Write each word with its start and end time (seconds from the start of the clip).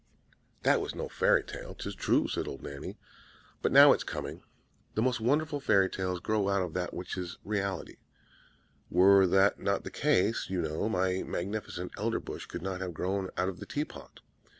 "That 0.63 0.81
was 0.81 0.95
no 0.95 1.07
fairy 1.07 1.43
tale, 1.43 1.75
'tis 1.75 1.93
true," 1.93 2.27
said 2.27 2.47
old 2.47 2.63
Nanny; 2.63 2.97
"but 3.61 3.71
now 3.71 3.91
it's 3.91 4.03
coming. 4.03 4.41
The 4.95 5.01
most 5.03 5.19
wonderful 5.21 5.59
fairy 5.59 5.91
tales 5.91 6.19
grow 6.19 6.49
out 6.49 6.63
of 6.63 6.73
that 6.73 6.91
which 6.91 7.19
is 7.19 7.37
reality; 7.43 7.97
were 8.89 9.27
that 9.27 9.59
not 9.59 9.83
the 9.83 9.91
case, 9.91 10.49
you 10.49 10.59
know, 10.59 10.89
my 10.89 11.21
magnificent 11.21 11.91
Elderbush 11.99 12.47
could 12.47 12.63
not 12.63 12.81
have 12.81 12.95
grown 12.95 13.29
out 13.37 13.47
of 13.47 13.59
the 13.59 13.67
tea 13.67 13.85
pot." 13.85 14.21